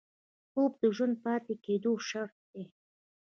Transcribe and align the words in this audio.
خوب 0.51 0.71
د 0.81 0.83
ژوندي 0.95 1.19
پاتې 1.23 1.53
کېدو 1.65 1.91
شرط 2.07 2.35
دی 2.51 2.63